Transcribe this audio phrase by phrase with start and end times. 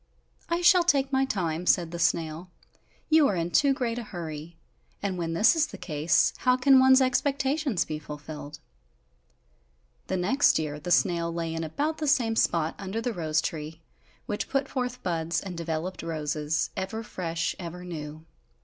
[0.49, 2.49] "I shall take my time," said the snail,
[3.11, 4.57] "you are in too great a hurry,
[4.99, 8.57] and when this is the case, how can one's expectations be fulfilled?"
[10.07, 13.79] The next year the snail lay in about the same spot under the rose tree,
[14.25, 18.25] which put forth buds and developed roses, ever fresh, ever new.